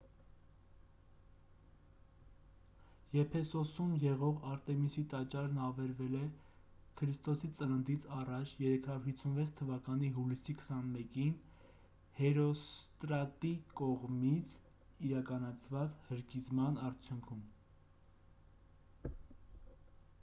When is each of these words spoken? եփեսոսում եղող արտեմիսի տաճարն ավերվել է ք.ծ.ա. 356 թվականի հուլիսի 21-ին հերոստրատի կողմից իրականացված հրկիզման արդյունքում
եփեսոսում 3.15 3.91
եղող 4.03 4.39
արտեմիսի 4.51 5.03
տաճարն 5.11 5.59
ավերվել 5.65 6.15
է 6.21 6.21
ք.ծ.ա. 7.01 7.67
356 7.89 9.53
թվականի 9.59 10.09
հուլիսի 10.15 10.57
21-ին 10.63 11.37
հերոստրատի 12.21 13.53
կողմից 13.83 14.57
իրականացված 15.11 15.99
հրկիզման 16.09 16.81
արդյունքում 16.89 17.47